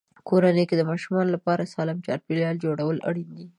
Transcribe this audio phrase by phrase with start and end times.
[0.29, 3.45] کورنۍ کې د ماشومانو لپاره سالم چاپېریال جوړول اړین دي.